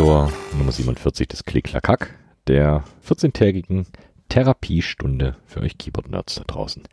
[0.00, 3.84] Zur Nummer 47 des Klicklakack, der 14-tägigen
[4.30, 6.84] Therapiestunde für euch Keyboard-Nerds da draußen.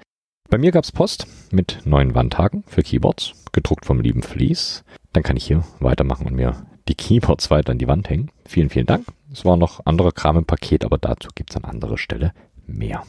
[0.49, 4.83] Bei mir gab's Post mit neuen Wandhaken für Keyboards, gedruckt vom lieben Fleece.
[5.13, 8.30] Dann kann ich hier weitermachen und mir die Keyboards weiter an die Wand hängen.
[8.45, 9.05] Vielen, vielen Dank.
[9.31, 12.33] Es war noch anderer Kram im Paket, aber dazu gibt's an anderer Stelle
[12.66, 13.03] mehr.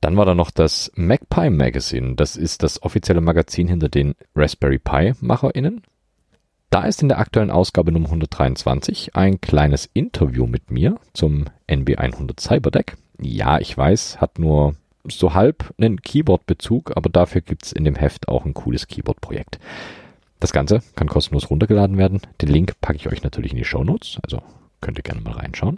[0.00, 2.16] Dann war da noch das MacPie Magazine.
[2.16, 5.82] Das ist das offizielle Magazin hinter den Raspberry Pi MacherInnen.
[6.72, 12.40] Da ist in der aktuellen Ausgabe Nummer 123 ein kleines Interview mit mir zum NB100
[12.40, 12.96] Cyberdeck.
[13.20, 18.26] Ja, ich weiß, hat nur so halb einen Keyboard-Bezug, aber dafür gibt's in dem Heft
[18.26, 19.58] auch ein cooles Keyboard-Projekt.
[20.40, 22.22] Das Ganze kann kostenlos runtergeladen werden.
[22.40, 24.40] Den Link packe ich euch natürlich in die Show Notes, also
[24.80, 25.76] könnt ihr gerne mal reinschauen.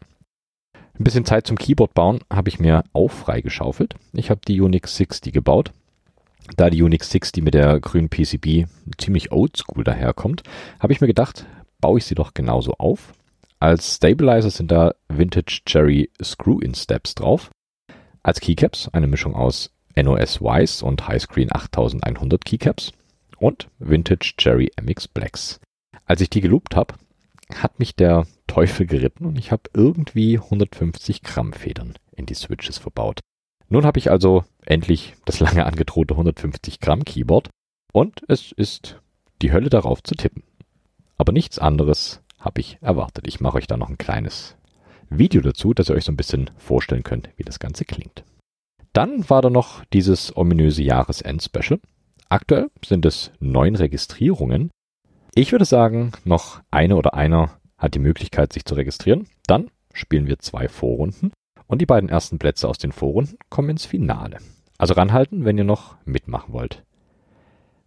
[0.97, 3.97] Ein bisschen Zeit zum Keyboard bauen habe ich mir auch freigeschaufelt.
[4.12, 5.73] Ich habe die Unix 60 gebaut.
[6.56, 8.67] Da die Unix 60 mit der grünen PCB
[8.98, 10.42] ziemlich oldschool daherkommt,
[10.78, 11.47] habe ich mir gedacht,
[11.81, 13.12] baue ich sie doch genauso auf.
[13.61, 17.51] Als Stabilizer sind da Vintage Cherry Screw-In Steps drauf.
[18.23, 22.92] Als Keycaps eine Mischung aus NOS Wise und Highscreen 8100 Keycaps
[23.39, 25.61] und Vintage Cherry MX Blacks.
[26.05, 26.95] Als ich die geloopt habe,
[27.55, 32.79] hat mich der Teufel geritten und ich habe irgendwie 150 Gramm Federn in die Switches
[32.79, 33.20] verbaut.
[33.69, 37.48] Nun habe ich also endlich das lange angedrohte 150 Gramm Keyboard
[37.93, 39.01] und es ist
[39.43, 40.43] die Hölle darauf zu tippen.
[41.17, 43.27] Aber nichts anderes habe ich erwartet.
[43.27, 44.57] Ich mache euch da noch ein kleines
[45.09, 48.25] Video dazu, dass ihr euch so ein bisschen vorstellen könnt, wie das Ganze klingt.
[48.92, 51.81] Dann war da noch dieses ominöse Jahresend-Special.
[52.29, 54.70] Aktuell sind es neun Registrierungen.
[55.35, 59.27] Ich würde sagen, noch eine oder einer hat die Möglichkeit, sich zu registrieren.
[59.46, 61.33] Dann spielen wir zwei Vorrunden
[61.67, 64.39] und die beiden ersten Plätze aus den Vorrunden kommen ins Finale.
[64.79, 66.85] Also ranhalten, wenn ihr noch mitmachen wollt.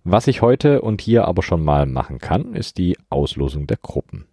[0.03, 4.25] Was ich heute und hier aber schon mal machen kann, ist die Auslosung der Gruppen.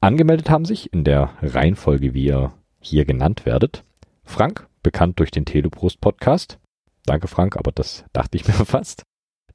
[0.00, 3.84] Angemeldet haben sich in der Reihenfolge, wie ihr hier genannt werdet,
[4.22, 6.58] Frank, bekannt durch den Teleprost Podcast.
[7.04, 9.02] Danke Frank, aber das dachte ich mir fast.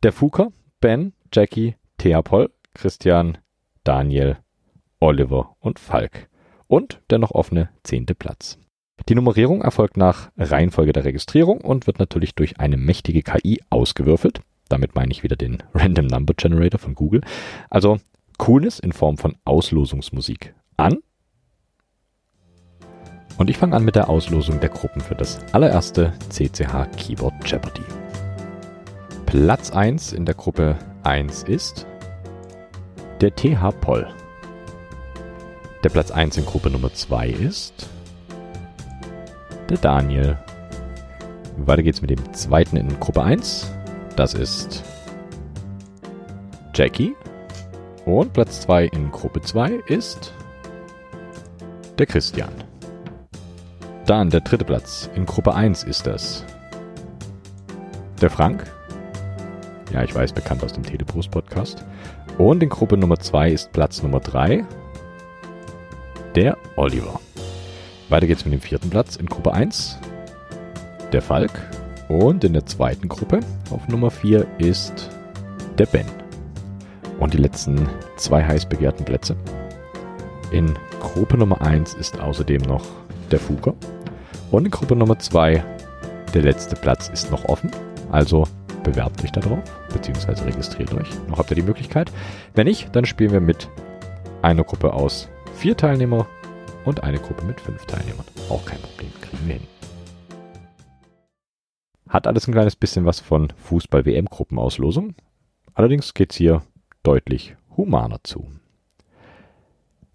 [0.04, 3.38] Der Fuker, Ben, Jackie, Thea Poll, Christian,
[3.84, 4.38] Daniel,
[5.00, 6.30] Oliver und Falk.
[6.68, 8.60] Und der noch offene zehnte Platz.
[9.08, 14.42] Die Nummerierung erfolgt nach Reihenfolge der Registrierung und wird natürlich durch eine mächtige KI ausgewürfelt.
[14.68, 17.22] Damit meine ich wieder den Random Number Generator von Google.
[17.70, 18.00] Also
[18.38, 20.98] Coolness in Form von Auslosungsmusik an.
[23.38, 27.84] Und ich fange an mit der Auslosung der Gruppen für das allererste CCH Keyboard Jeopardy.
[29.26, 31.86] Platz 1 in der Gruppe 1 ist
[33.22, 34.08] der TH Poll.
[35.84, 37.90] Der Platz 1 in Gruppe Nummer 2 ist
[39.76, 40.38] der Daniel.
[41.58, 43.72] Weiter geht's mit dem zweiten in Gruppe 1.
[44.16, 44.84] Das ist
[46.74, 47.16] Jackie.
[48.06, 50.34] Und Platz 2 in Gruppe 2 ist
[51.98, 52.52] der Christian.
[54.06, 56.46] Dann der dritte Platz in Gruppe 1 ist das
[58.22, 58.72] der Frank.
[59.92, 61.84] Ja, ich weiß, bekannt aus dem Telebrust Podcast.
[62.38, 64.64] Und in Gruppe Nummer 2 ist Platz Nummer 3
[66.36, 67.20] der Oliver.
[68.10, 69.98] Weiter geht's mit dem vierten Platz in Gruppe 1.
[71.12, 71.52] Der Falk.
[72.08, 73.40] Und in der zweiten Gruppe
[73.72, 75.10] auf Nummer 4 ist
[75.80, 76.06] der Ben.
[77.20, 79.36] Und die letzten zwei heiß begehrten Plätze.
[80.52, 82.86] In Gruppe Nummer 1 ist außerdem noch
[83.32, 83.74] der Fuger.
[84.52, 85.64] Und in Gruppe Nummer 2
[86.36, 87.72] der letzte Platz ist noch offen.
[88.12, 88.44] Also
[88.84, 91.08] bewerbt euch da drauf, beziehungsweise registriert euch.
[91.28, 92.12] Noch habt ihr die Möglichkeit.
[92.54, 93.68] Wenn nicht, dann spielen wir mit
[94.44, 96.28] einer Gruppe aus vier Teilnehmer
[96.86, 98.26] und eine Gruppe mit fünf Teilnehmern.
[98.50, 99.68] Auch kein Problem, kriegen wir hin.
[102.08, 105.16] Hat alles ein kleines bisschen was von Fußball-WM-Gruppenauslosung.
[105.74, 106.62] Allerdings geht es hier
[107.04, 108.48] deutlich humaner zu.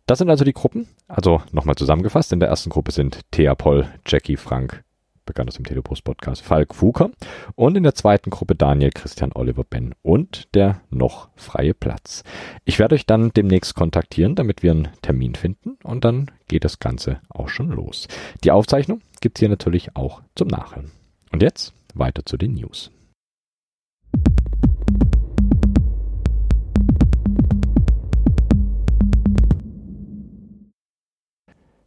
[0.07, 0.89] Das sind also die Gruppen.
[1.09, 2.33] Also nochmal zusammengefasst.
[2.33, 4.83] In der ersten Gruppe sind Thea Poll, Jackie, Frank,
[5.31, 7.11] bekannt aus dem Telepost Podcast, Falk Fuker.
[7.55, 12.25] Und in der zweiten Gruppe Daniel, Christian, Oliver, Ben und der noch freie Platz.
[12.65, 16.81] Ich werde euch dann demnächst kontaktieren, damit wir einen Termin finden und dann geht das
[16.81, 18.09] Ganze auch schon los.
[18.43, 20.91] Die Aufzeichnung gibt's hier natürlich auch zum Nachhören.
[21.33, 22.91] Und jetzt weiter zu den News.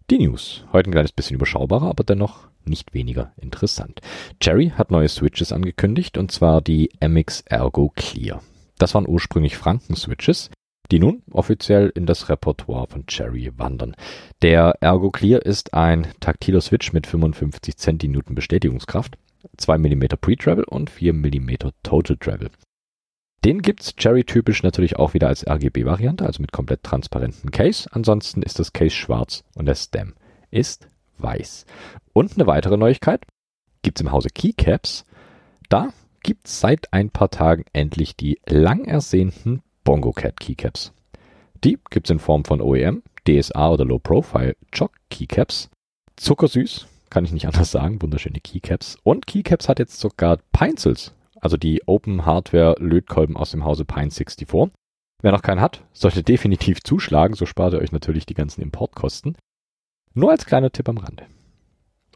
[0.09, 0.63] Die News.
[0.71, 4.01] Heute ein kleines bisschen überschaubarer, aber dennoch nicht weniger interessant.
[4.39, 8.41] Cherry hat neue Switches angekündigt und zwar die MX Ergo Clear.
[8.77, 10.49] Das waren ursprünglich Franken-Switches,
[10.91, 13.95] die nun offiziell in das Repertoire von Cherry wandern.
[14.41, 19.17] Der Ergo Clear ist ein taktiler Switch mit 55 Centinewton Bestätigungskraft,
[19.57, 21.49] 2 mm Pre-Travel und 4 mm
[21.83, 22.49] Total Travel.
[23.45, 27.89] Den gibt's Cherry-typisch natürlich auch wieder als RGB-Variante, also mit komplett transparentem Case.
[27.91, 30.13] Ansonsten ist das Case schwarz und der Stem
[30.49, 30.87] ist
[31.23, 31.65] weiß.
[32.13, 33.25] Und eine weitere Neuigkeit
[33.81, 35.05] gibt's im Hause Keycaps.
[35.69, 35.89] Da
[36.21, 40.93] gibt's seit ein paar Tagen endlich die lang ersehnten Bongo Cat Keycaps.
[41.63, 45.69] Die gibt's in Form von OEM, DSA oder Low Profile Choc Keycaps.
[46.15, 48.97] Zuckersüß, kann ich nicht anders sagen, wunderschöne Keycaps.
[49.03, 54.11] Und Keycaps hat jetzt sogar Pencils, also die Open Hardware Lötkolben aus dem Hause Pine
[54.11, 54.47] 64.
[55.21, 59.37] Wer noch keinen hat, sollte definitiv zuschlagen, so spart ihr euch natürlich die ganzen Importkosten.
[60.15, 61.25] Nur als kleiner Tipp am Rande.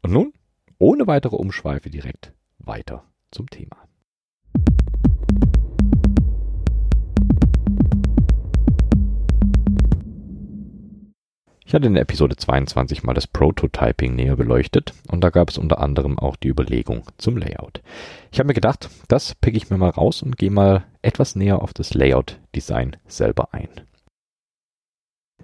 [0.03, 0.33] Und nun,
[0.77, 3.75] ohne weitere Umschweife direkt weiter zum Thema.
[11.65, 15.57] Ich hatte in der Episode 22 mal das Prototyping näher beleuchtet und da gab es
[15.57, 17.81] unter anderem auch die Überlegung zum Layout.
[18.31, 21.63] Ich habe mir gedacht, das picke ich mir mal raus und gehe mal etwas näher
[21.63, 23.69] auf das Layout-Design selber ein.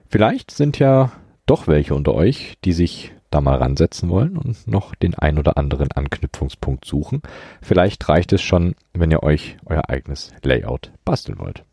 [0.08, 1.12] Vielleicht sind ja
[1.46, 5.58] doch welche unter euch, die sich da mal ransetzen wollen und noch den ein oder
[5.58, 7.22] anderen Anknüpfungspunkt suchen.
[7.62, 11.66] Vielleicht reicht es schon, wenn ihr euch euer eigenes Layout basteln wollt.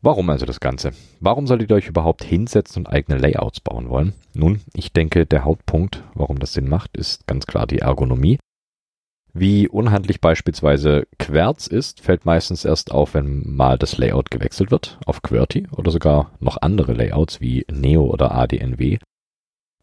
[0.00, 0.92] Warum also das Ganze?
[1.20, 4.14] Warum solltet ihr euch überhaupt hinsetzen und eigene Layouts bauen wollen?
[4.32, 8.38] Nun, ich denke, der Hauptpunkt, warum das Sinn macht, ist ganz klar die Ergonomie.
[9.40, 14.98] Wie unhandlich beispielsweise Querz ist, fällt meistens erst auf, wenn mal das Layout gewechselt wird
[15.06, 18.98] auf QWERTY oder sogar noch andere Layouts wie Neo oder ADNW.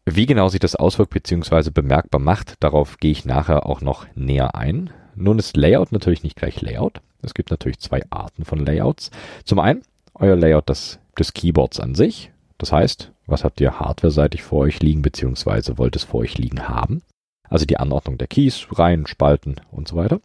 [0.04, 1.70] Wie genau sich das auswirkt bzw.
[1.70, 4.90] bemerkbar macht, darauf gehe ich nachher auch noch näher ein.
[5.14, 7.00] Nun ist Layout natürlich nicht gleich Layout.
[7.22, 9.10] Es gibt natürlich zwei Arten von Layouts.
[9.44, 9.80] Zum einen
[10.12, 12.30] euer Layout des, des Keyboards an sich.
[12.58, 16.68] Das heißt, was habt ihr hardware-seitig vor euch liegen, beziehungsweise wollt es vor euch liegen
[16.68, 17.00] haben.
[17.48, 20.20] Also die Anordnung der Keys, Reihen, Spalten und so weiter.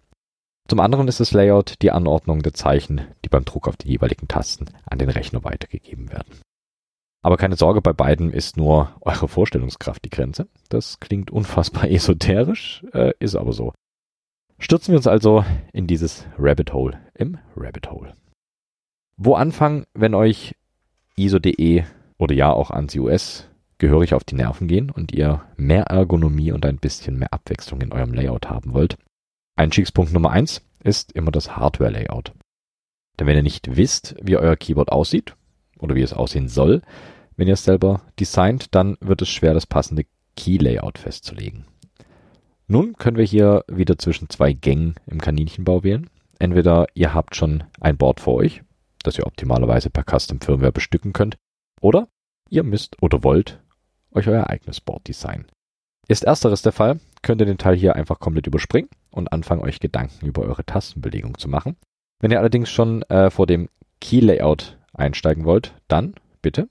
[0.68, 4.28] Zum anderen ist das Layout die Anordnung der Zeichen, die beim Druck auf die jeweiligen
[4.28, 6.40] Tasten an den Rechner weitergegeben werden.
[7.24, 10.48] Aber keine Sorge, bei beiden ist nur eure Vorstellungskraft die Grenze.
[10.70, 13.74] Das klingt unfassbar esoterisch, äh, ist aber so.
[14.60, 18.16] Stürzen wir uns also in dieses Rabbit Hole im Rabbit Hole.
[19.18, 20.56] Wo anfangen, wenn euch
[21.16, 21.84] ISO.de
[22.18, 23.50] oder ja auch ANSI-US
[23.82, 27.92] gehörig auf die Nerven gehen und ihr mehr Ergonomie und ein bisschen mehr Abwechslung in
[27.92, 28.98] eurem Layout haben wollt?
[29.58, 32.34] Einstiegspunkt Nummer eins ist immer das Hardware-Layout.
[33.20, 35.36] Denn wenn ihr nicht wisst, wie euer Keyboard aussieht
[35.78, 36.82] oder wie es aussehen soll,
[37.36, 40.06] wenn ihr es selber designt, dann wird es schwer, das passende
[40.38, 41.66] Key-Layout festzulegen.
[42.68, 46.10] Nun können wir hier wieder zwischen zwei Gängen im Kaninchenbau wählen.
[46.40, 48.64] Entweder ihr habt schon ein Board vor euch
[49.04, 51.38] das ihr optimalerweise per Custom Firmware bestücken könnt.
[51.80, 52.08] Oder
[52.50, 53.60] ihr müsst oder wollt
[54.14, 55.48] euch euer eigenes Board designen.
[56.08, 59.80] Ist ersteres der Fall, könnt ihr den Teil hier einfach komplett überspringen und anfangen euch
[59.80, 61.78] Gedanken über eure Tastenbelegung zu machen.
[62.20, 63.70] Wenn ihr allerdings schon äh, vor dem
[64.00, 66.68] Key Layout einsteigen wollt, dann bitte,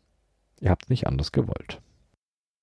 [0.60, 1.80] ihr habt es nicht anders gewollt.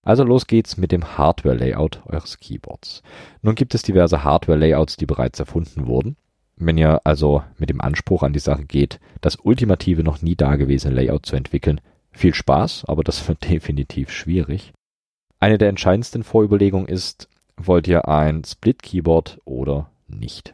[0.04, 3.04] Also los geht's mit dem Hardware-Layout eures Keyboards.
[3.42, 6.16] Nun gibt es diverse Hardware-Layouts, die bereits erfunden wurden.
[6.56, 10.96] Wenn ihr also mit dem Anspruch an die Sache geht, das ultimative noch nie dagewesene
[10.96, 14.74] Layout zu entwickeln, viel Spaß, aber das wird definitiv schwierig.
[15.39, 20.53] Eine der entscheidendsten Vorüberlegungen ist, wollt ihr ein Split-Keyboard oder nicht?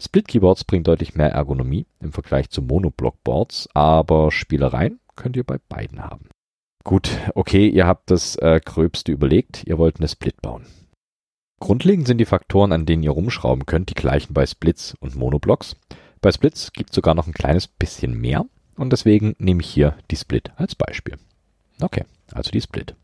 [0.00, 6.04] Split-Keyboards bringen deutlich mehr Ergonomie im Vergleich zu Monoblock-Boards, aber Spielereien könnt ihr bei beiden
[6.04, 6.28] haben.
[6.84, 10.66] Gut, okay, ihr habt das äh, Gröbste überlegt, ihr wollt eine Split bauen.
[11.58, 15.74] Grundlegend sind die Faktoren, an denen ihr rumschrauben könnt, die gleichen bei Splits und Monoblocks.
[16.20, 18.44] Bei Splits gibt es sogar noch ein kleines bisschen mehr
[18.76, 21.16] und deswegen nehme ich hier die Split als Beispiel.
[21.80, 22.94] Okay, also die Split.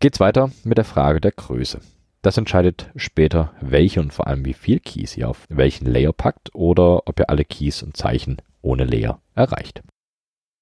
[0.00, 1.80] Geht's weiter mit der Frage der Größe.
[2.22, 6.54] Das entscheidet später, welche und vor allem wie viel Keys ihr auf welchen Layer packt
[6.54, 9.82] oder ob ihr alle Keys und Zeichen ohne Layer erreicht.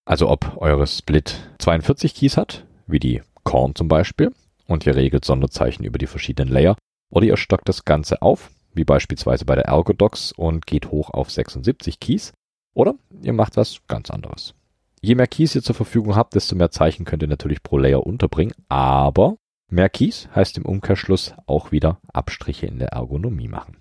[0.06, 4.32] Also ob eure Split 42 Keys hat, wie die Korn zum Beispiel,
[4.66, 6.76] und ihr regelt Sonderzeichen über die verschiedenen Layer,
[7.10, 11.30] oder ihr stockt das Ganze auf, wie beispielsweise bei der Ergodox und geht hoch auf
[11.30, 12.32] 76 Keys.
[12.74, 14.54] Oder ihr macht was ganz anderes.
[15.06, 18.04] Je mehr Keys ihr zur Verfügung habt, desto mehr Zeichen könnt ihr natürlich pro Layer
[18.04, 18.54] unterbringen.
[18.68, 19.36] Aber
[19.70, 23.76] mehr Keys heißt im Umkehrschluss auch wieder Abstriche in der Ergonomie machen.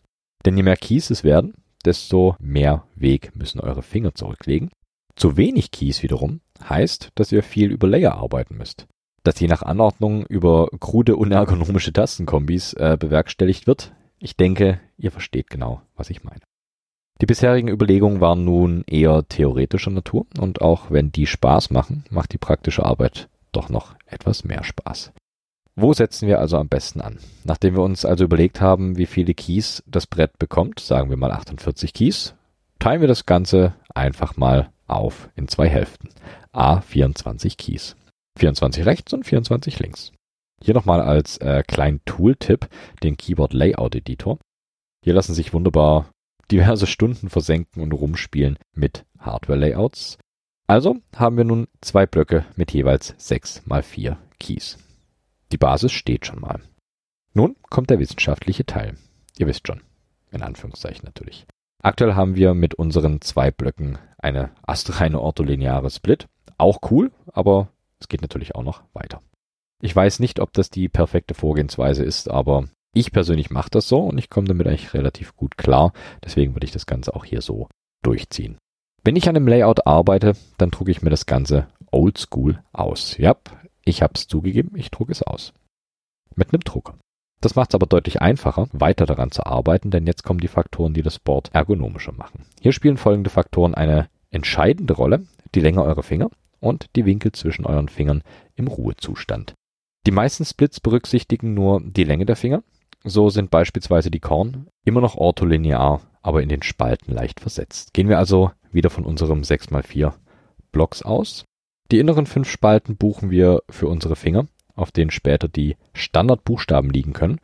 [0.45, 4.69] Denn je mehr Keys es werden, desto mehr Weg müssen eure Finger zurücklegen.
[5.15, 8.85] Zu wenig Keys wiederum heißt, dass ihr viel über Layer arbeiten müsst
[9.25, 13.93] das je nach Anordnung über krude, unergonomische Tastenkombis äh, bewerkstelligt wird.
[14.19, 16.41] Ich denke, ihr versteht genau, was ich meine.
[17.21, 22.33] Die bisherigen Überlegungen waren nun eher theoretischer Natur und auch wenn die Spaß machen, macht
[22.33, 25.13] die praktische Arbeit doch noch etwas mehr Spaß.
[25.77, 27.19] Wo setzen wir also am besten an?
[27.43, 31.31] Nachdem wir uns also überlegt haben, wie viele Keys das Brett bekommt, sagen wir mal
[31.31, 32.35] 48 Keys,
[32.79, 36.09] teilen wir das Ganze einfach mal auf in zwei Hälften.
[36.51, 37.95] A 24 Keys.
[38.37, 40.11] 24 rechts und 24 links.
[40.61, 42.69] Hier nochmal als äh, kleinen Tooltip
[43.03, 44.37] den Keyboard Layout Editor.
[45.03, 46.09] Hier lassen sich wunderbar
[46.51, 50.17] diverse Stunden versenken und rumspielen mit Hardware Layouts.
[50.67, 54.77] Also haben wir nun zwei Blöcke mit jeweils 6 mal 4 Keys.
[55.51, 56.61] Die Basis steht schon mal.
[57.33, 58.97] Nun kommt der wissenschaftliche Teil.
[59.37, 59.81] Ihr wisst schon.
[60.31, 61.45] In Anführungszeichen natürlich.
[61.81, 66.27] Aktuell haben wir mit unseren zwei Blöcken eine astreine ortholineare Split.
[66.57, 69.21] Auch cool, aber es geht natürlich auch noch weiter.
[69.81, 73.99] Ich weiß nicht, ob das die perfekte Vorgehensweise ist, aber ich persönlich mache das so
[73.99, 75.93] und ich komme damit eigentlich relativ gut klar.
[76.23, 77.67] Deswegen würde ich das Ganze auch hier so
[78.01, 78.57] durchziehen.
[79.03, 83.17] Wenn ich an einem Layout arbeite, dann drucke ich mir das Ganze oldschool aus.
[83.17, 83.35] Ja,
[83.83, 85.53] ich habe es zugegeben, ich drucke es aus.
[86.35, 86.95] Mit einem Drucker.
[87.41, 90.93] Das macht es aber deutlich einfacher, weiter daran zu arbeiten, denn jetzt kommen die Faktoren,
[90.93, 92.45] die das Board ergonomischer machen.
[92.61, 97.65] Hier spielen folgende Faktoren eine entscheidende Rolle, die Länge eurer Finger und die Winkel zwischen
[97.65, 98.23] euren Fingern
[98.55, 99.53] im Ruhezustand.
[100.07, 102.63] Die meisten Splits berücksichtigen nur die Länge der Finger.
[103.07, 107.93] So sind beispielsweise die Korn immer noch ortholinear, aber in den Spalten leicht versetzt.
[107.93, 110.13] Gehen wir also wieder von unserem 6x4
[110.71, 111.45] Blocks aus.
[111.91, 117.13] Die inneren fünf Spalten buchen wir für unsere Finger, auf denen später die Standardbuchstaben liegen
[117.13, 117.39] können,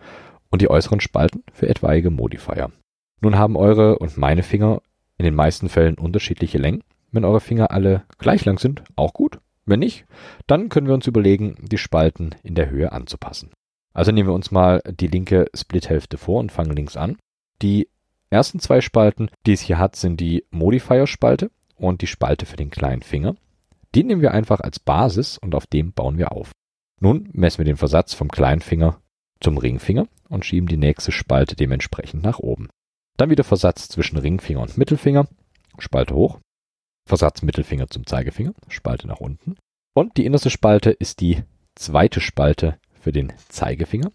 [0.49, 2.71] und die äußeren Spalten für etwaige Modifier.
[3.21, 4.81] Nun haben eure und meine Finger
[5.19, 6.83] in den meisten Fällen unterschiedliche Längen.
[7.11, 9.39] Wenn eure Finger alle gleich lang sind, auch gut.
[9.65, 10.05] Wenn nicht,
[10.47, 13.51] dann können wir uns überlegen, die Spalten in der Höhe anzupassen.
[13.93, 17.17] Also nehmen wir uns mal die linke Splithälfte vor und fangen links an.
[17.61, 17.89] Die
[18.29, 22.69] ersten zwei Spalten, die es hier hat, sind die Modifier-Spalte und die Spalte für den
[22.69, 23.35] kleinen Finger.
[23.93, 26.51] Die nehmen wir einfach als Basis und auf dem bauen wir auf.
[26.99, 29.01] Nun messen wir den Versatz vom kleinen Finger
[29.41, 32.69] zum Ringfinger und schieben die nächste Spalte dementsprechend nach oben.
[33.17, 35.27] Dann wieder Versatz zwischen Ringfinger und Mittelfinger,
[35.77, 36.39] Spalte hoch.
[37.07, 39.57] Versatz Mittelfinger zum Zeigefinger, Spalte nach unten.
[39.93, 41.43] Und die innerste Spalte ist die
[41.75, 44.11] zweite Spalte für den Zeigefinger.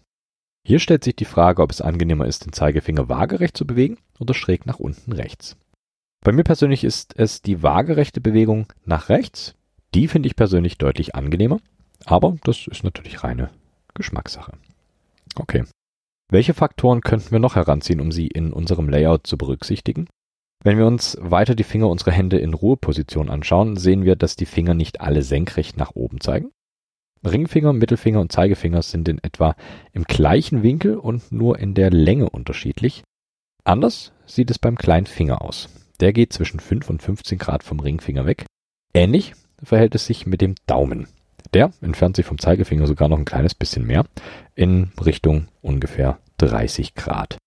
[0.65, 4.33] Hier stellt sich die Frage, ob es angenehmer ist, den Zeigefinger waagerecht zu bewegen oder
[4.33, 5.55] schräg nach unten rechts.
[6.23, 9.55] Bei mir persönlich ist es die waagerechte Bewegung nach rechts.
[9.93, 11.59] Die finde ich persönlich deutlich angenehmer,
[12.05, 13.49] aber das ist natürlich reine
[13.93, 14.53] Geschmackssache.
[15.35, 15.63] Okay.
[16.29, 20.07] Welche Faktoren könnten wir noch heranziehen, um sie in unserem Layout zu berücksichtigen?
[20.63, 24.45] Wenn wir uns weiter die Finger unserer Hände in Ruheposition anschauen, sehen wir, dass die
[24.45, 26.51] Finger nicht alle senkrecht nach oben zeigen,
[27.25, 29.55] Ringfinger, Mittelfinger und Zeigefinger sind in etwa
[29.91, 33.03] im gleichen Winkel und nur in der Länge unterschiedlich.
[33.63, 35.69] Anders sieht es beim kleinen Finger aus.
[35.99, 38.45] Der geht zwischen 5 und 15 Grad vom Ringfinger weg.
[38.93, 39.33] Ähnlich
[39.63, 41.07] verhält es sich mit dem Daumen.
[41.53, 44.05] Der entfernt sich vom Zeigefinger sogar noch ein kleines bisschen mehr
[44.55, 47.37] in Richtung ungefähr 30 Grad.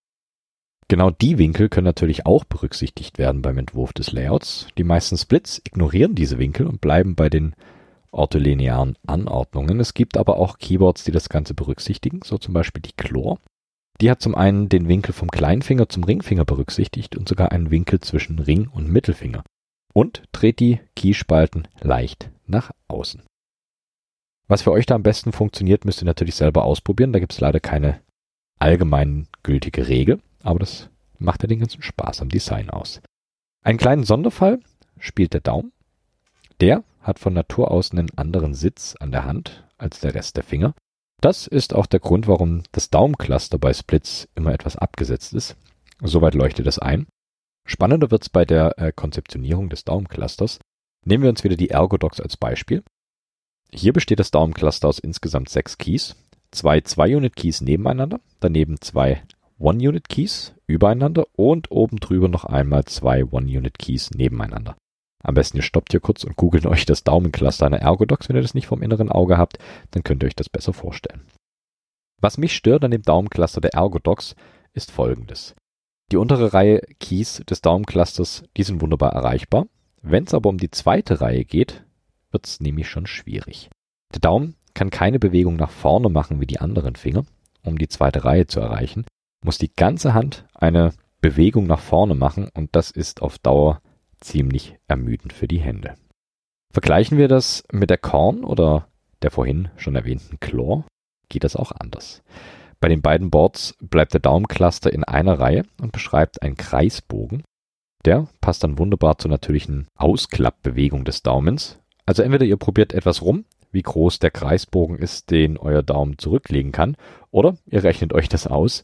[0.87, 4.67] Genau die Winkel können natürlich auch berücksichtigt werden beim Entwurf des Layouts.
[4.77, 7.55] Die meisten Splits ignorieren diese Winkel und bleiben bei den
[8.11, 9.79] ortholinearen Anordnungen.
[9.79, 13.39] Es gibt aber auch Keyboards, die das Ganze berücksichtigen, so zum Beispiel die Chlor.
[13.99, 17.99] Die hat zum einen den Winkel vom Kleinfinger zum Ringfinger berücksichtigt und sogar einen Winkel
[17.99, 19.43] zwischen Ring und Mittelfinger
[19.93, 23.23] und dreht die Keyspalten leicht nach außen.
[24.47, 27.13] Was für euch da am besten funktioniert, müsst ihr natürlich selber ausprobieren.
[27.13, 28.01] Da gibt es leider keine
[28.59, 30.89] allgemein gültige Regel, aber das
[31.19, 33.01] macht ja den ganzen Spaß am Design aus.
[33.63, 34.59] Einen kleinen Sonderfall
[34.99, 35.71] spielt der Daumen.
[36.59, 40.43] Der hat von Natur aus einen anderen Sitz an der Hand als der Rest der
[40.43, 40.73] Finger.
[41.21, 45.55] Das ist auch der Grund, warum das Daumencluster bei Splits immer etwas abgesetzt ist.
[46.01, 47.07] Soweit leuchtet es ein.
[47.67, 50.59] Spannender wird's bei der äh, Konzeptionierung des Daumenclusters.
[51.05, 52.83] Nehmen wir uns wieder die Ergodox als Beispiel.
[53.71, 56.15] Hier besteht das Daumencluster aus insgesamt sechs Keys,
[56.51, 59.23] zwei 2-Unit-Keys nebeneinander, daneben zwei
[59.59, 64.75] One-Unit-Keys übereinander und oben drüber noch einmal zwei One-Unit-Keys nebeneinander.
[65.23, 68.41] Am besten ihr stoppt hier kurz und googelt euch das Daumencluster einer Ergodox, wenn ihr
[68.41, 69.57] das nicht vom inneren Auge habt,
[69.91, 71.21] dann könnt ihr euch das besser vorstellen.
[72.19, 74.35] Was mich stört an dem Daumencluster der Ergodox
[74.73, 75.55] ist folgendes.
[76.11, 79.67] Die untere Reihe Keys des Daumenclusters, die sind wunderbar erreichbar.
[80.01, 81.85] Wenn es aber um die zweite Reihe geht,
[82.31, 83.69] wird es nämlich schon schwierig.
[84.13, 87.25] Der Daumen kann keine Bewegung nach vorne machen wie die anderen Finger.
[87.63, 89.05] Um die zweite Reihe zu erreichen,
[89.43, 93.81] muss die ganze Hand eine Bewegung nach vorne machen und das ist auf Dauer
[94.21, 95.95] ziemlich ermüdend für die Hände.
[96.71, 98.87] Vergleichen wir das mit der Korn oder
[99.21, 100.85] der vorhin schon erwähnten Chlor,
[101.29, 102.23] geht das auch anders.
[102.79, 107.43] Bei den beiden Boards bleibt der Daumencluster in einer Reihe und beschreibt einen Kreisbogen.
[108.05, 111.79] Der passt dann wunderbar zur natürlichen Ausklappbewegung des Daumens.
[112.05, 116.71] Also entweder ihr probiert etwas rum, wie groß der Kreisbogen ist, den euer Daumen zurücklegen
[116.71, 116.97] kann,
[117.29, 118.83] oder ihr rechnet euch das aus.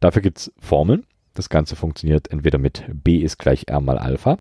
[0.00, 1.04] Dafür gibt's Formeln.
[1.34, 4.36] Das Ganze funktioniert entweder mit B ist gleich R mal Alpha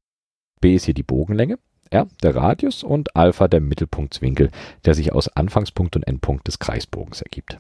[0.62, 4.52] B ist hier die Bogenlänge, R der Radius und Alpha der Mittelpunktswinkel,
[4.86, 7.58] der sich aus Anfangspunkt und Endpunkt des Kreisbogens ergibt.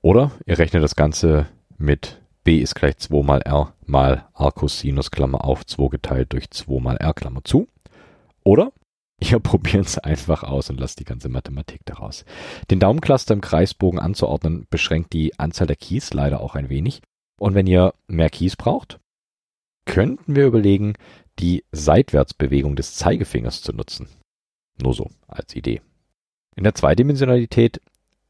[0.00, 5.44] Oder ihr rechnet das Ganze mit B ist gleich 2 mal R mal Arcosinus Klammer
[5.44, 7.68] auf 2 geteilt durch 2 mal R Klammer zu.
[8.44, 8.72] Oder
[9.20, 12.24] ihr probiert es einfach aus und lasst die ganze Mathematik daraus.
[12.70, 17.00] Den Daumencluster im Kreisbogen anzuordnen beschränkt die Anzahl der Keys leider auch ein wenig.
[17.40, 19.00] Und wenn ihr mehr Keys braucht,
[19.86, 20.94] könnten wir überlegen,
[21.38, 24.08] die Seitwärtsbewegung des Zeigefingers zu nutzen.
[24.80, 25.80] Nur so als Idee.
[26.56, 27.80] In der Zweidimensionalität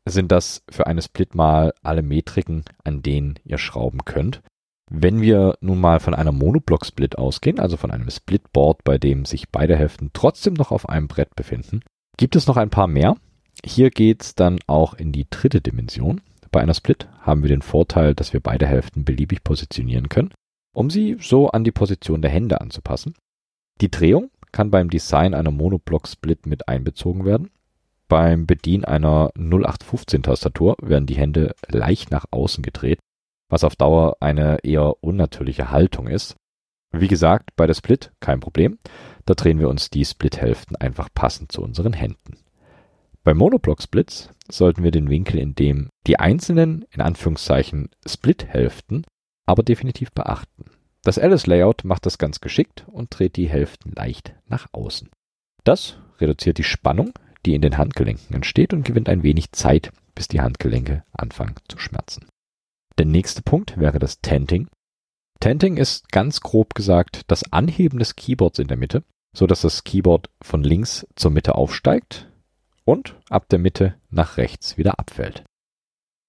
[0.07, 4.43] sind das für eine Split mal alle Metriken, an denen ihr schrauben könnt.
[4.91, 9.49] Wenn wir nun mal von einer Monoblock-Split ausgehen, also von einem Splitboard, bei dem sich
[9.49, 11.81] beide Hälften trotzdem noch auf einem Brett befinden,
[12.19, 13.17] gibt es noch ein paar mehr.
[13.65, 16.21] Hier geht's dann auch in die dritte Dimension.
[16.51, 20.33] Bei einer Split haben wir den Vorteil, dass wir beide Hälften beliebig positionieren können,
[20.75, 23.15] um sie so an die Position der Hände anzupassen.
[23.81, 27.51] Die Drehung kann beim Design einer Monoblock-Split mit einbezogen werden.
[28.07, 33.01] Beim Bedienen einer 0815-Tastatur werden die Hände leicht nach außen gedreht,
[33.49, 36.37] was auf Dauer eine eher unnatürliche Haltung ist.
[36.93, 38.79] Wie gesagt, bei der Split kein Problem.
[39.25, 42.39] Da drehen wir uns die Split-Hälften einfach passend zu unseren Händen.
[43.25, 49.05] Bei Monoblock-Splits sollten wir den Winkel, in dem die einzelnen, in Anführungszeichen, Split-Hälften,
[49.47, 50.65] aber definitiv beachten.
[51.03, 55.11] Das Alice-Layout macht das ganz geschickt und dreht die Hälften leicht nach außen.
[55.65, 57.13] Das reduziert die Spannung,
[57.45, 61.79] die in den Handgelenken entsteht und gewinnt ein wenig Zeit, bis die Handgelenke anfangen zu
[61.79, 62.27] schmerzen.
[62.97, 64.69] Der nächste Punkt wäre das Tenting.
[65.41, 69.05] Tenting ist ganz grob gesagt das Anheben des Keyboards in der Mitte,
[69.37, 72.31] so dass das Keyboard von links zur Mitte aufsteigt
[72.85, 75.45] und ab der Mitte nach rechts wieder abfällt.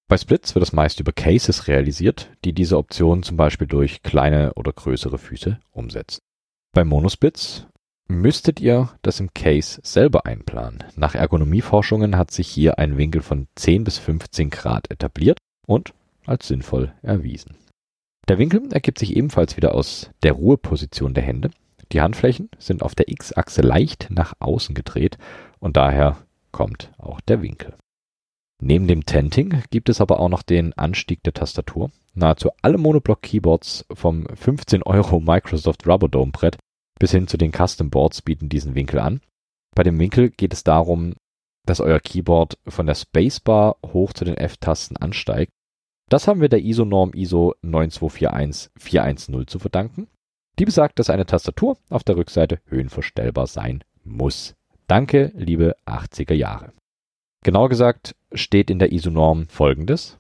[0.07, 4.53] Bei Splits wird das meist über Cases realisiert, die diese Option zum Beispiel durch kleine
[4.53, 6.19] oder größere Füße umsetzen.
[6.73, 7.65] Bei Monosplits
[8.07, 10.83] müsstet ihr das im Case selber einplanen.
[10.95, 15.93] Nach Ergonomieforschungen hat sich hier ein Winkel von 10 bis 15 Grad etabliert und
[16.27, 17.55] als sinnvoll erwiesen.
[18.27, 21.49] Der Winkel ergibt sich ebenfalls wieder aus der Ruheposition der Hände.
[21.91, 25.17] Die Handflächen sind auf der X-Achse leicht nach außen gedreht
[25.59, 26.17] und daher
[26.51, 27.75] kommt auch der Winkel.
[28.61, 31.91] Neben dem Tenting gibt es aber auch noch den Anstieg der Tastatur.
[32.13, 36.57] Nahezu alle Monoblock-Keyboards vom 15 Euro Microsoft Rubber Dome Brett
[36.99, 39.21] bis hin zu den Custom Boards bieten diesen Winkel an.
[39.75, 41.15] Bei dem Winkel geht es darum,
[41.65, 45.51] dass euer Keyboard von der Spacebar hoch zu den F-Tasten ansteigt.
[46.09, 50.07] Das haben wir der ISO-Norm ISO 9241410 zu verdanken.
[50.59, 54.53] Die besagt, dass eine Tastatur auf der Rückseite höhenverstellbar sein muss.
[54.87, 56.71] Danke, liebe 80er Jahre.
[57.45, 60.17] Genauer gesagt steht in der ISO-Norm folgendes.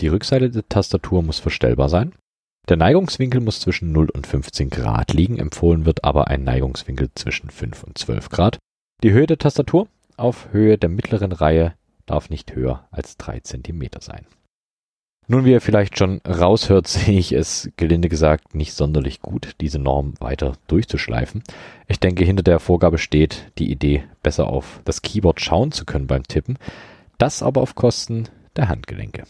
[0.00, 2.14] Die Rückseite der Tastatur muss verstellbar sein.
[2.70, 7.50] Der Neigungswinkel muss zwischen 0 und 15 Grad liegen, empfohlen wird aber ein Neigungswinkel zwischen
[7.50, 8.58] 5 und 12 Grad.
[9.02, 11.74] Die Höhe der Tastatur auf Höhe der mittleren Reihe
[12.06, 14.24] darf nicht höher als 3 cm sein.
[15.28, 19.78] Nun, wie ihr vielleicht schon raushört, sehe ich es, gelinde gesagt, nicht sonderlich gut, diese
[19.78, 21.42] Norm weiter durchzuschleifen.
[21.86, 26.06] Ich denke, hinter der Vorgabe steht die Idee, besser auf das Keyboard schauen zu können
[26.06, 26.58] beim Tippen,
[27.18, 29.24] das aber auf Kosten der Handgelenke.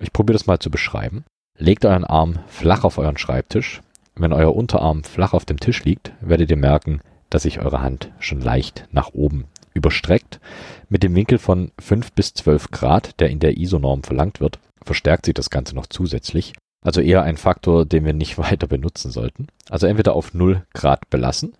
[0.00, 1.24] Ich probiere das mal zu beschreiben.
[1.58, 3.80] Legt euren Arm flach auf euren Schreibtisch.
[4.16, 8.10] Wenn euer Unterarm flach auf dem Tisch liegt, werdet ihr merken, dass sich eure Hand
[8.18, 10.40] schon leicht nach oben überstreckt.
[10.88, 15.26] Mit dem Winkel von 5 bis 12 Grad, der in der ISO-Norm verlangt wird, verstärkt
[15.26, 16.52] sich das Ganze noch zusätzlich.
[16.84, 19.48] Also eher ein Faktor, den wir nicht weiter benutzen sollten.
[19.68, 21.54] Also entweder auf 0 Grad belassen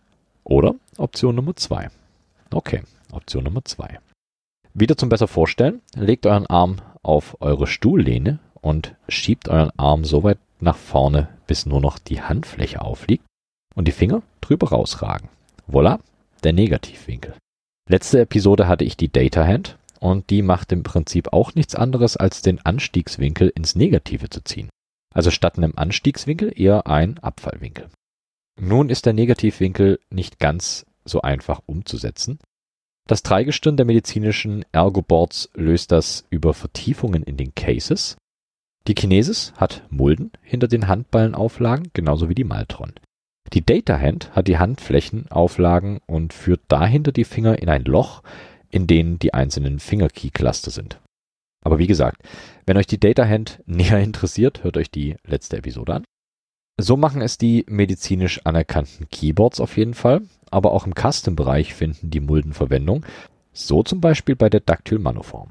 [0.44, 1.88] oder Option Nummer 2.
[2.52, 2.82] Okay,
[3.12, 3.98] Option Nummer 2.
[4.74, 10.24] Wieder zum besser vorstellen, legt euren Arm auf eure Stuhllehne und schiebt euren Arm so
[10.24, 13.24] weit nach vorne, bis nur noch die Handfläche aufliegt
[13.74, 15.28] und die Finger drüber rausragen.
[15.66, 16.00] Voila,
[16.42, 17.34] der Negativwinkel.
[17.88, 22.16] Letzte Episode hatte ich die Data Hand und die macht im Prinzip auch nichts anderes,
[22.16, 24.68] als den Anstiegswinkel ins Negative zu ziehen.
[25.14, 27.88] Also statt einem Anstiegswinkel eher ein Abfallwinkel.
[28.60, 32.38] Nun ist der Negativwinkel nicht ganz so einfach umzusetzen.
[33.06, 38.16] Das Dreigestirn der medizinischen Ergoboards löst das über Vertiefungen in den Cases
[38.86, 42.92] die Kinesis hat Mulden hinter den Handballenauflagen, genauso wie die Maltron.
[43.54, 48.22] Die Datahand hat die Handflächenauflagen und führt dahinter die Finger in ein Loch,
[48.74, 51.00] in denen die einzelnen Fingerkey-Cluster sind.
[51.64, 52.22] Aber wie gesagt,
[52.66, 56.04] wenn euch die Datahand näher interessiert, hört euch die letzte Episode an.
[56.80, 62.10] So machen es die medizinisch anerkannten Keyboards auf jeden Fall, aber auch im Custom-Bereich finden
[62.10, 63.06] die Mulden Verwendung,
[63.52, 65.50] so zum Beispiel bei der Dactyl Manoform.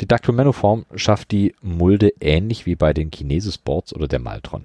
[0.00, 4.64] Die Dactylmanoform schafft die Mulde ähnlich wie bei den Kinesis Boards oder der Maltron.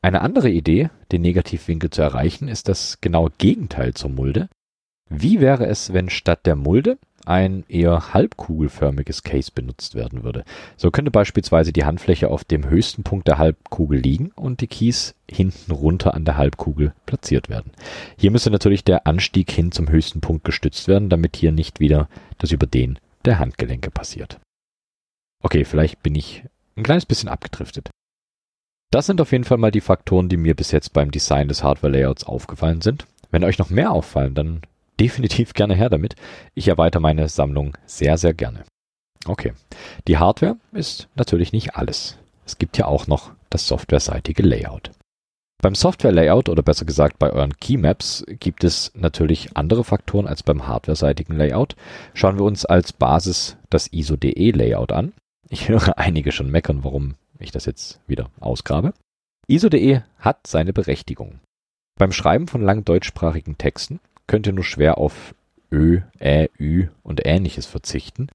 [0.00, 4.48] Eine andere Idee, den Negativwinkel zu erreichen, ist das genaue Gegenteil zur Mulde.
[5.10, 6.96] Wie wäre es, wenn statt der Mulde
[7.26, 10.44] ein eher halbkugelförmiges Case benutzt werden würde?
[10.76, 15.16] So könnte beispielsweise die Handfläche auf dem höchsten Punkt der Halbkugel liegen und die Keys
[15.28, 17.72] hinten runter an der Halbkugel platziert werden.
[18.16, 22.08] Hier müsste natürlich der Anstieg hin zum höchsten Punkt gestützt werden, damit hier nicht wieder
[22.38, 24.38] das Überdehnen der Handgelenke passiert.
[25.42, 26.44] Okay, vielleicht bin ich
[26.76, 27.90] ein kleines bisschen abgedriftet.
[28.92, 31.64] Das sind auf jeden Fall mal die Faktoren, die mir bis jetzt beim Design des
[31.64, 33.06] Hardware-Layouts aufgefallen sind.
[33.30, 34.62] Wenn euch noch mehr auffallen, dann
[35.00, 36.14] definitiv gerne her damit.
[36.54, 38.64] Ich erweitere meine Sammlung sehr, sehr gerne.
[39.26, 39.52] Okay,
[40.06, 42.16] die Hardware ist natürlich nicht alles.
[42.46, 44.90] Es gibt ja auch noch das softwareseitige Layout.
[45.62, 50.66] Beim Software-Layout oder besser gesagt bei euren Keymaps gibt es natürlich andere Faktoren als beim
[50.66, 51.76] hardwareseitigen Layout.
[52.14, 55.12] Schauen wir uns als Basis das ISO.de-Layout an.
[55.50, 58.94] Ich höre einige schon meckern, warum ich das jetzt wieder ausgrabe.
[59.48, 61.40] ISO.de hat seine Berechtigung.
[61.98, 65.34] Beim Schreiben von lang deutschsprachigen Texten könnt ihr nur schwer auf
[65.72, 68.28] Ö, Ä, Ü und ähnliches verzichten.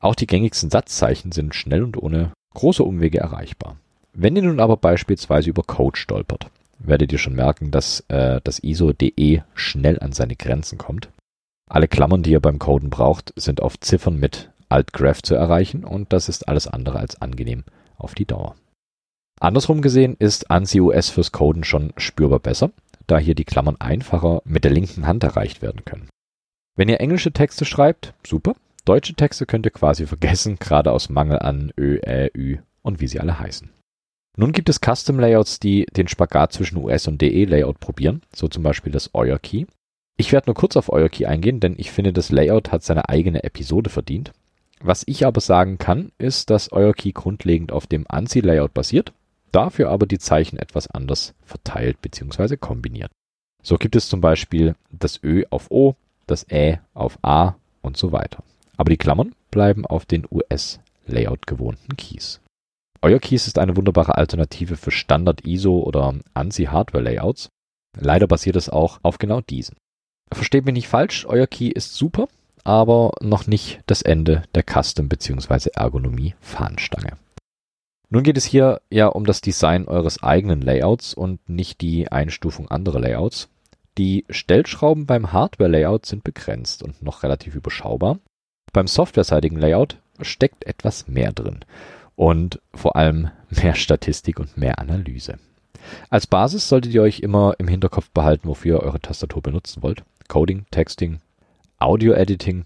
[0.00, 3.76] Auch die gängigsten Satzzeichen sind schnell und ohne große Umwege erreichbar.
[4.12, 8.58] Wenn ihr nun aber beispielsweise über Code stolpert, werdet ihr schon merken, dass äh, das
[8.64, 11.08] ISO.de schnell an seine Grenzen kommt.
[11.70, 16.12] Alle Klammern, die ihr beim Coden braucht, sind auf Ziffern mit Alt-Graph zu erreichen und
[16.12, 17.62] das ist alles andere als angenehm
[17.96, 18.56] auf die Dauer.
[19.38, 22.72] Andersrum gesehen ist ANSI OS fürs Coden schon spürbar besser,
[23.08, 26.08] da hier die Klammern einfacher mit der linken Hand erreicht werden können.
[26.76, 28.54] Wenn ihr englische Texte schreibt, super.
[28.84, 33.08] Deutsche Texte könnt ihr quasi vergessen, gerade aus Mangel an Ö, Ä, Ü und wie
[33.08, 33.70] sie alle heißen.
[34.36, 38.46] Nun gibt es Custom Layouts, die den Spagat zwischen US und DE Layout probieren, so
[38.46, 39.64] zum Beispiel das Euer Key.
[40.16, 43.08] Ich werde nur kurz auf Euer Key eingehen, denn ich finde, das Layout hat seine
[43.08, 44.32] eigene Episode verdient.
[44.80, 49.12] Was ich aber sagen kann, ist, dass euer Key grundlegend auf dem ANSI-Layout basiert,
[49.52, 52.56] dafür aber die Zeichen etwas anders verteilt bzw.
[52.56, 53.10] kombiniert.
[53.62, 55.94] So gibt es zum Beispiel das Ö auf O,
[56.26, 58.42] das Ä auf A und so weiter.
[58.76, 62.40] Aber die Klammern bleiben auf den US-Layout gewohnten Keys.
[63.00, 67.48] Euer Keys ist eine wunderbare Alternative für Standard ISO oder ANSI Hardware Layouts.
[67.96, 69.76] Leider basiert es auch auf genau diesen.
[70.32, 72.28] Versteht mich nicht falsch, euer Key ist super,
[72.64, 75.70] aber noch nicht das Ende der Custom- bzw.
[75.74, 77.16] Ergonomie-Fahnenstange.
[78.10, 82.70] Nun geht es hier ja um das Design eures eigenen Layouts und nicht die Einstufung
[82.70, 83.48] anderer Layouts.
[83.98, 88.18] Die Stellschrauben beim Hardware-Layout sind begrenzt und noch relativ überschaubar.
[88.72, 91.64] Beim softwareseitigen Layout steckt etwas mehr drin
[92.16, 95.38] und vor allem mehr Statistik und mehr Analyse.
[96.10, 100.02] Als Basis solltet ihr euch immer im Hinterkopf behalten, wofür ihr eure Tastatur benutzen wollt.
[100.28, 101.20] Coding, Texting,
[101.78, 102.64] Audio-Editing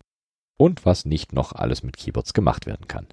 [0.56, 3.06] und was nicht noch alles mit Keyboards gemacht werden kann.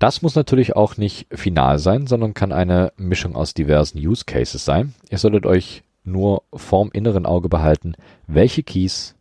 [0.00, 4.64] Das muss natürlich auch nicht final sein, sondern kann eine Mischung aus diversen Use Cases
[4.64, 4.94] sein.
[5.10, 7.94] Ihr solltet euch nur vorm inneren Auge behalten,
[8.26, 9.14] welche Keys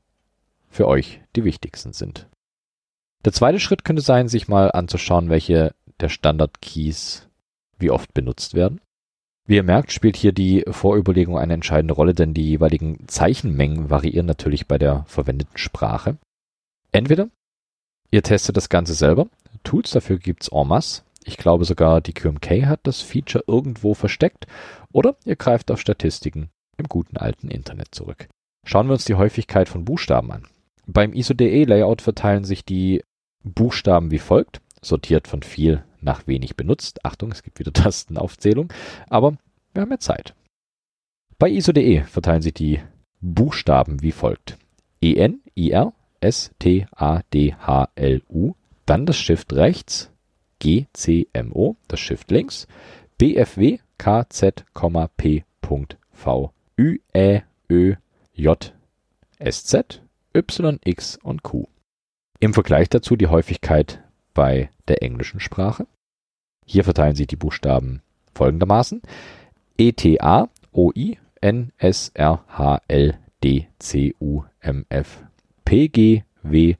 [0.70, 2.28] für euch die wichtigsten sind.
[3.26, 7.28] Der zweite Schritt könnte sein, sich mal anzuschauen, welche der Standard-Keys
[7.78, 8.80] wie oft benutzt werden.
[9.46, 14.28] Wie ihr merkt, spielt hier die Vorüberlegung eine entscheidende Rolle, denn die jeweiligen Zeichenmengen variieren
[14.28, 16.18] natürlich bei der verwendeten Sprache.
[16.94, 17.28] Entweder
[18.12, 19.28] ihr testet das Ganze selber,
[19.64, 24.48] Tools dafür gibt's en masse, ich glaube sogar die QMK hat das Feature irgendwo versteckt,
[24.92, 28.28] oder ihr greift auf Statistiken im guten alten Internet zurück.
[28.66, 30.48] Schauen wir uns die Häufigkeit von Buchstaben an.
[30.86, 33.04] Beim ISO.de Layout verteilen sich die
[33.44, 37.06] Buchstaben wie folgt, sortiert von viel nach wenig benutzt.
[37.06, 38.74] Achtung, es gibt wieder Tastenaufzählung,
[39.10, 39.38] aber
[39.74, 40.34] wir haben ja Zeit.
[41.38, 42.82] Bei ISO.de verteilen sich die
[43.22, 44.58] Buchstaben wie folgt.
[45.02, 48.54] EN, IR, S, T, A, D, H, L, U,
[48.90, 50.12] dann das Shift rechts,
[50.58, 52.68] G, C, M, O, das Shift links,
[53.20, 54.66] BFW, K, Z,
[55.16, 55.44] P,
[56.12, 57.96] V, Ü, Ä, Ö,
[58.34, 58.74] J,
[59.38, 60.02] S, Z,
[60.34, 61.68] Y, X und Q.
[62.40, 65.86] Im Vergleich dazu die Häufigkeit bei der englischen Sprache.
[66.66, 68.02] Hier verteilen sich die Buchstaben
[68.34, 69.02] folgendermaßen.
[69.78, 75.24] E T A O I N S R H L D C U M F
[75.64, 76.76] P G W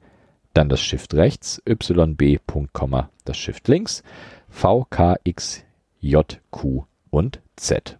[0.54, 4.02] dann das Shift rechts, Y B Punkt Komma das Shift links,
[4.48, 5.64] V K X
[6.00, 7.98] J Q und Z.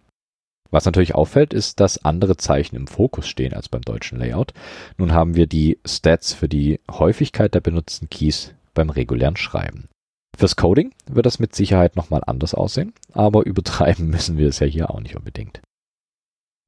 [0.71, 4.53] Was natürlich auffällt, ist, dass andere Zeichen im Fokus stehen als beim deutschen Layout.
[4.97, 9.89] Nun haben wir die Stats für die Häufigkeit der benutzten Keys beim regulären Schreiben.
[10.37, 14.67] Fürs Coding wird das mit Sicherheit nochmal anders aussehen, aber übertreiben müssen wir es ja
[14.67, 15.61] hier auch nicht unbedingt.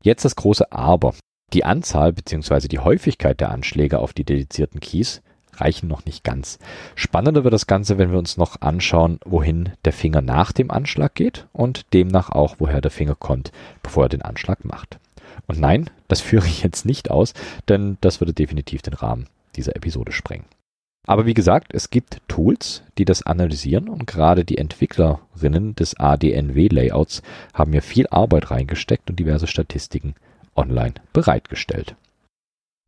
[0.03, 1.15] Jetzt das große Aber.
[1.53, 2.67] Die Anzahl bzw.
[2.67, 5.21] die Häufigkeit der Anschläge auf die dedizierten Keys
[5.55, 6.59] reichen noch nicht ganz.
[6.95, 11.15] Spannender wird das Ganze, wenn wir uns noch anschauen, wohin der Finger nach dem Anschlag
[11.15, 14.99] geht und demnach auch, woher der Finger kommt, bevor er den Anschlag macht.
[15.47, 17.33] Und nein, das führe ich jetzt nicht aus,
[17.67, 20.45] denn das würde definitiv den Rahmen dieser Episode sprengen.
[21.05, 27.21] Aber wie gesagt, es gibt Tools, die das analysieren und gerade die Entwicklerinnen des ADNW-Layouts
[27.53, 30.15] haben mir viel Arbeit reingesteckt und diverse Statistiken
[30.55, 31.95] online bereitgestellt.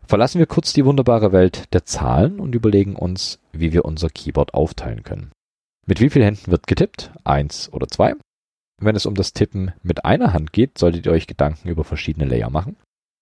[0.08, 4.54] Verlassen wir kurz die wunderbare Welt der Zahlen und überlegen uns, wie wir unser Keyboard
[4.54, 5.32] aufteilen können.
[5.88, 7.12] Mit wie vielen Händen wird getippt?
[7.24, 8.14] Eins oder zwei?
[8.80, 12.26] Wenn es um das Tippen mit einer Hand geht, solltet ihr euch Gedanken über verschiedene
[12.26, 12.76] Layer machen.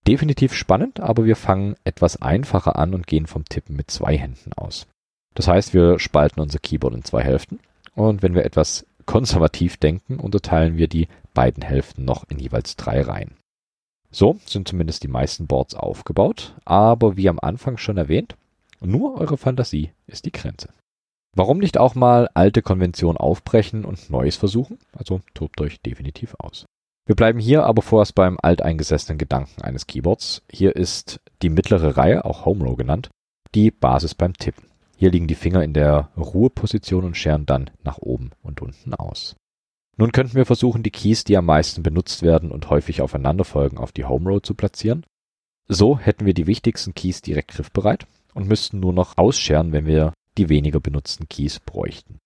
[0.06, 4.52] Definitiv spannend, aber wir fangen etwas einfacher an und gehen vom Tippen mit zwei Händen
[4.52, 4.86] aus.
[5.34, 7.60] Das heißt, wir spalten unser Keyboard in zwei Hälften
[7.94, 13.00] und wenn wir etwas konservativ denken, unterteilen wir die beiden Hälften noch in jeweils drei
[13.02, 13.36] Reihen.
[14.14, 18.36] So sind zumindest die meisten Boards aufgebaut, aber wie am Anfang schon erwähnt,
[18.80, 20.68] nur eure Fantasie ist die Grenze.
[21.34, 24.78] Warum nicht auch mal alte Konventionen aufbrechen und Neues versuchen?
[24.92, 26.64] Also tobt euch definitiv aus.
[27.06, 30.42] Wir bleiben hier aber vorerst beim alteingesessenen Gedanken eines Keyboards.
[30.48, 33.10] Hier ist die mittlere Reihe, auch Home Row genannt,
[33.52, 34.68] die Basis beim Tippen.
[34.96, 39.34] Hier liegen die Finger in der Ruheposition und scheren dann nach oben und unten aus.
[39.96, 43.78] Nun könnten wir versuchen, die Keys, die am meisten benutzt werden und häufig aufeinander folgen,
[43.78, 45.04] auf die Home Row zu platzieren.
[45.68, 50.12] So hätten wir die wichtigsten Keys direkt griffbereit und müssten nur noch ausscheren, wenn wir
[50.36, 52.18] die weniger benutzten Keys bräuchten.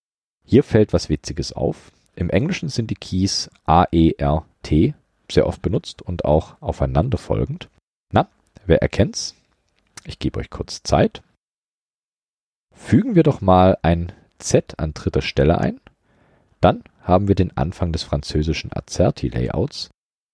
[0.44, 1.92] Hier fällt was Witziges auf.
[2.16, 4.94] Im Englischen sind die Keys A, E, R, T
[5.31, 7.68] sehr oft benutzt und auch aufeinander folgend.
[8.12, 8.28] Na,
[8.66, 9.35] wer erkennt's?
[10.04, 11.22] Ich gebe euch kurz Zeit.
[12.74, 15.81] Fügen wir doch mal ein Z an dritter Stelle ein.
[16.61, 19.90] Dann haben wir den Anfang des französischen Azerty-Layouts.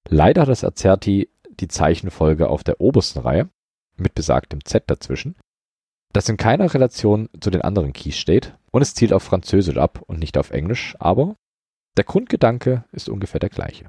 [0.08, 3.48] Leider hat das Azerty die Zeichenfolge auf der obersten Reihe
[3.96, 5.36] mit besagtem Z dazwischen,
[6.12, 10.02] das in keiner Relation zu den anderen Keys steht und es zielt auf Französisch ab
[10.06, 11.36] und nicht auf Englisch, aber
[11.96, 13.86] der Grundgedanke ist ungefähr der gleiche.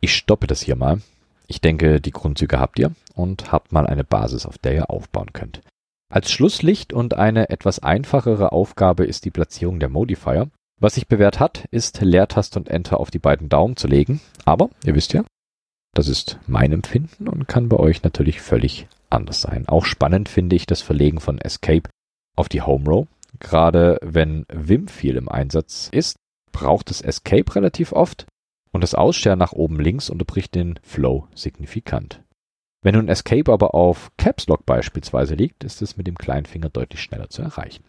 [0.00, 1.00] Ich stoppe das hier mal.
[1.48, 5.32] Ich denke, die Grundzüge habt ihr und habt mal eine Basis, auf der ihr aufbauen
[5.32, 5.60] könnt.
[6.08, 10.50] Als Schlusslicht und eine etwas einfachere Aufgabe ist die Platzierung der Modifier,
[10.82, 14.20] was sich bewährt hat, ist Leertaste und Enter auf die beiden Daumen zu legen.
[14.44, 15.24] Aber ihr wisst ja,
[15.94, 19.68] das ist mein Empfinden und kann bei euch natürlich völlig anders sein.
[19.68, 21.88] Auch spannend finde ich das Verlegen von Escape
[22.36, 23.06] auf die Home Row.
[23.38, 26.16] Gerade wenn Vim viel im Einsatz ist,
[26.50, 28.26] braucht es Escape relativ oft
[28.72, 32.22] und das Ausscheren nach oben links unterbricht den Flow signifikant.
[32.82, 36.68] Wenn nun Escape aber auf Caps Lock beispielsweise liegt, ist es mit dem kleinen Finger
[36.68, 37.84] deutlich schneller zu erreichen.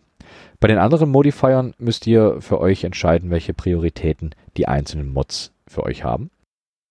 [0.60, 5.84] Bei den anderen Modifiern müsst ihr für euch entscheiden, welche Prioritäten die einzelnen Mods für
[5.84, 6.30] euch haben.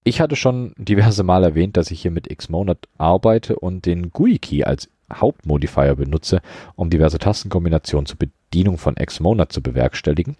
[0.04, 4.64] Ich hatte schon diverse Mal erwähnt, dass ich hier mit Xmonad arbeite und den GUI-Key
[4.64, 6.42] als Hauptmodifier benutze,
[6.74, 10.36] um diverse Tastenkombinationen zur Bedienung von Xmonad zu bewerkstelligen.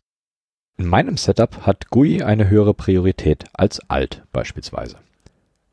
[0.79, 4.97] In meinem Setup hat GUI eine höhere Priorität als Alt beispielsweise.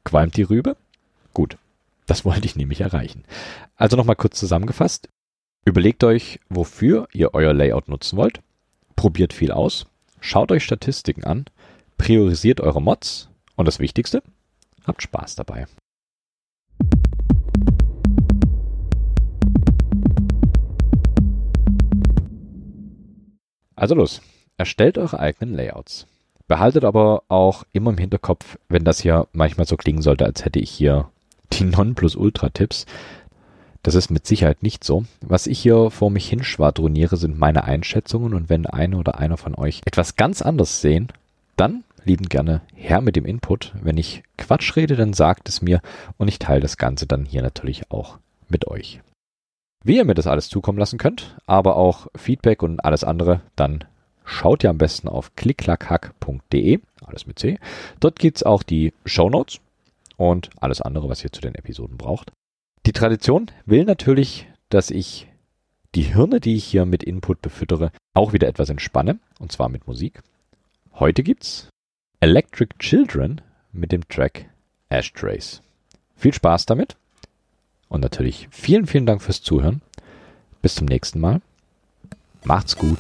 [0.04, 0.76] Qualmt die Rübe?
[1.34, 1.58] Gut,
[2.06, 3.24] das wollte ich nämlich erreichen.
[3.76, 5.10] Also nochmal kurz zusammengefasst.
[5.66, 8.42] Überlegt euch, wofür ihr euer Layout nutzen wollt,
[8.96, 9.86] probiert viel aus,
[10.20, 11.46] schaut euch Statistiken an,
[11.98, 13.30] priorisiert eure Mods.
[13.56, 14.24] Und das Wichtigste,
[14.86, 15.68] habt Spaß dabei.
[23.76, 24.22] Also los,
[24.58, 26.08] erstellt eure eigenen Layouts.
[26.48, 30.60] Behaltet aber auch immer im Hinterkopf, wenn das hier manchmal so klingen sollte, als hätte
[30.60, 31.10] ich hier
[31.54, 32.86] die Nonplusultra-Tipps,
[33.84, 35.06] das ist mit Sicherheit nicht so.
[35.22, 39.38] Was ich hier vor mich hin schwadroniere, sind meine Einschätzungen und wenn eine oder einer
[39.38, 41.08] von euch etwas ganz anderes sehen,
[41.56, 43.74] dann lieben gerne her mit dem Input.
[43.82, 45.82] Wenn ich Quatsch rede, dann sagt es mir
[46.18, 48.18] und ich teile das Ganze dann hier natürlich auch
[48.50, 49.02] mit euch.
[49.84, 53.86] Wie ihr mir das alles zukommen lassen könnt, aber auch Feedback und alles andere, dann
[54.26, 57.60] schaut ihr am besten auf klicklackhack.de, alles mit C.
[58.00, 59.60] Dort gibt's auch die Show Notes
[60.18, 62.32] und alles andere, was ihr zu den Episoden braucht.
[62.86, 65.28] Die Tradition will natürlich, dass ich
[65.96, 69.88] die Hirne, die ich hier mit Input befüttere, auch wieder etwas entspanne, und zwar mit
[69.88, 70.22] Musik.
[70.94, 71.70] Heute gibt's
[72.20, 74.50] Electric Children mit dem Track
[74.90, 75.62] Ashtrays.
[76.16, 76.98] Viel Spaß damit
[77.88, 79.82] und natürlich vielen, vielen Dank fürs Zuhören.
[80.62, 81.42] Bis zum nächsten Mal.
[82.44, 83.00] Macht's gut.